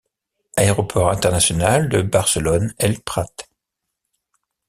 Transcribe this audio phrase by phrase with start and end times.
[0.57, 3.29] Aéroport international de Barcelone-El Prat.